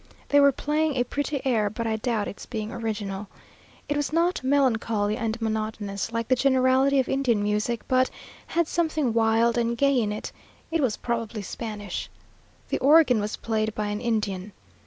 [0.29, 3.27] They were playing a pretty air, but I doubt its being original.
[3.87, 8.09] It was not melancholy and monotonous, like the generality of Indian music, but
[8.47, 10.31] had something wild and gay in it;
[10.71, 12.09] it was probably Spanish.
[12.69, 14.53] The organ was played by an Indian.